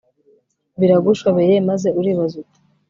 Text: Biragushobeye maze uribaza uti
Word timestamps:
Biragushobeye 0.79 1.55
maze 1.69 1.87
uribaza 1.99 2.35
uti 2.41 2.59